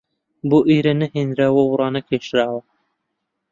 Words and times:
بۆ 0.49 0.59
ئێرە 0.69 0.93
نەهێنراوە 1.01 1.61
و 1.65 1.71
ڕانەکێشراوە 1.79 2.61